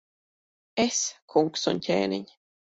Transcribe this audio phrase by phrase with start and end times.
[0.85, 0.97] Es,
[1.35, 2.29] kungs un ķēniņ!